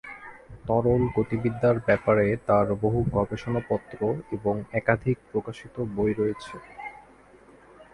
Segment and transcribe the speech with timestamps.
[0.65, 3.99] তরল গতিবিদ্যার ব্যাপারে তাঁর বহু গবেষণাপত্র
[4.31, 6.55] এবং একাধিক প্রকাশিত বই রয়েছে।